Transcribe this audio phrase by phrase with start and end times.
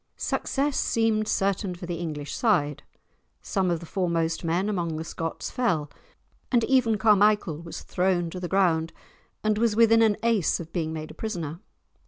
[0.17, 2.81] Success seemed certain for the English side;
[3.39, 5.91] some of the foremost men among the Scots fell,
[6.51, 8.93] and even Carmichael was thrown to the ground
[9.43, 11.59] and was within an ace of being made a prisoner.